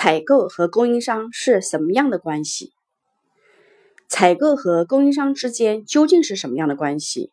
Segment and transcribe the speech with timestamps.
[0.00, 2.72] 采购和供应商是什么样的关系？
[4.08, 7.32] 采购和供应商之间究竟是什么样的关系？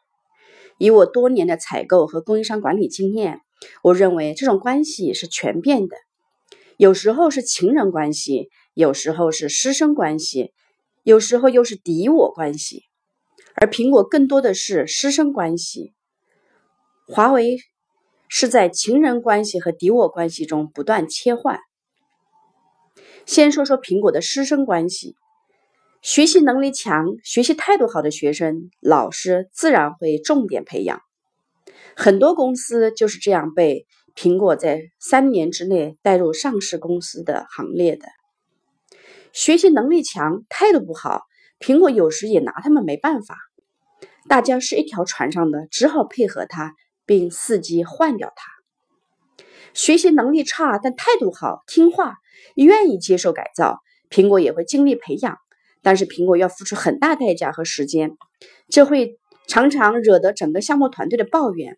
[0.79, 3.41] 以我多年的采购和供应商管理经验，
[3.83, 5.95] 我认为这种关系是全变的。
[6.75, 10.51] 有时候是情人关系，有时候是师生关系，
[11.03, 12.81] 有时候又是敌我关系。
[13.53, 15.93] 而苹果更多的是师生关系，
[17.05, 17.59] 华为
[18.27, 21.59] 是在情人关系和敌我关系中不断切换。
[23.25, 25.15] 先说说苹果的师生关系，
[26.01, 31.01] 学习能力强、学习态度好的学生，老师自然会重点培养。
[31.95, 38.07] 很多公司就是这样被苹果在三年之内带入上市公司的行列的。
[39.33, 41.23] 学习能力强、态度不好，
[41.59, 43.37] 苹果有时也拿他们没办法。
[44.29, 46.73] 大家是一条船上的，只好配合他，
[47.05, 48.54] 并伺机换掉他。
[49.73, 52.15] 学习能力差但态度好、听话。
[52.55, 55.37] 愿意接受改造，苹果也会尽力培养，
[55.81, 58.11] 但是苹果要付出很大代价和时间，
[58.69, 61.77] 这会常常惹得整个项目团队的抱怨。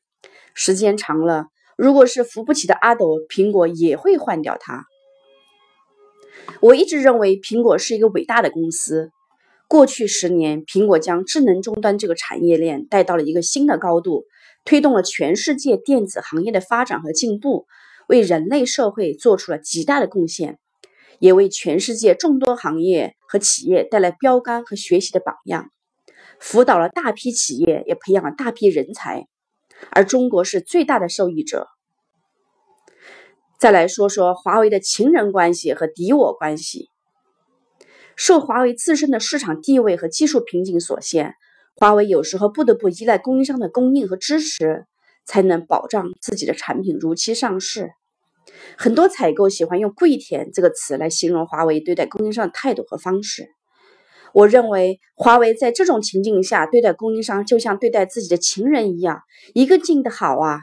[0.54, 4.86] 时间长了，如果是扶不起的阿斗，苹果也会换掉它。
[6.60, 9.12] 我一直认为苹果是一个伟大的公司。
[9.68, 14.26] 过去十年，苹果将智能终端这个产业链带到了一个新的高度，
[14.68, 17.66] 推动了全世界电子行业的发展和进步。
[18.08, 20.60] 为人类社会做出了极大的贡献，
[21.20, 25.72] 也为全世界众多行业和企业带来标杆和学习的榜样，
[26.40, 29.28] 辅导了大批企业，也培养了大批人才，
[29.92, 31.68] 而中国是最大的受益者。
[33.60, 36.90] 再来说说华为的情人关系和敌我关系，
[38.16, 41.36] 受华为自身的市场地位和技术瓶颈所限，
[41.78, 44.86] 华为有时候不得不依赖供应商的供应和支持。
[45.30, 47.92] 才能保障自己的产品如期上市。
[48.78, 53.50] 很多采购喜欢用“跪舔”这个词来形容华为对待供应商的态度和方式。
[54.34, 59.20] 我认为，华为在这种情境下对待供应商，就像对待自己的情人一样，
[59.54, 60.62] 一个劲的好啊！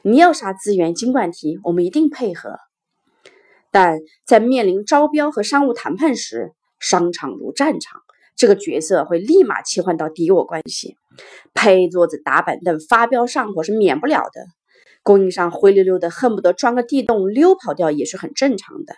[0.00, 2.56] 你要啥资源，尽管提，我们一定配合。
[3.70, 8.00] 但在面临招标和商务谈判时，商场如战场。
[8.36, 10.96] 这个角色会立马切换到敌我关系，
[11.54, 14.44] 拍桌子打板凳发飙上火是免不了的。
[15.02, 18.94] 供应商灰溜溜的，恨不得钻个地洞溜跑掉也是很正常的。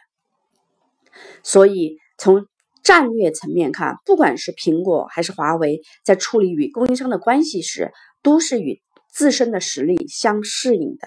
[1.42, 2.46] 所以从
[2.82, 8.80] 战略层面看，不管是苹果还是华为，在处理与供应商的关系时，都是与
[9.12, 11.06] 自身的实力相适应的。